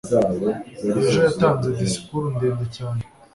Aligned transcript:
Ejo 1.07 1.19
yatanze 1.25 1.67
disikuru 1.79 2.25
ndende 2.35 2.65
cyane. 2.75 3.01